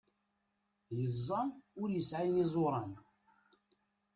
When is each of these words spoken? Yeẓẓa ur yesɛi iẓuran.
Yeẓẓa 0.97 1.41
ur 1.81 1.89
yesɛi 1.91 2.31
iẓuran. 2.43 2.91